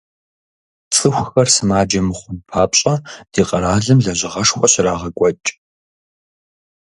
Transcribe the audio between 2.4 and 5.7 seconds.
папщӀэ, ди къэралым лэжьыгъэшхуэ щрагъэкӀуэкӀ.